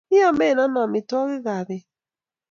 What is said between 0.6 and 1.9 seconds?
ano amitwogikab beet?